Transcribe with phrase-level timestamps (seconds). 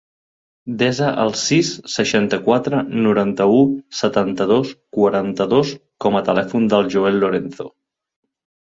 [0.77, 3.61] Desa el sis, seixanta-quatre, noranta-u,
[4.01, 7.73] setanta-dos, quaranta-dos com a telèfon del Joel Lorenzo.